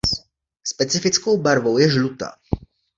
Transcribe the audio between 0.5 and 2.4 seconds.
Specifickou barvou je žlutá.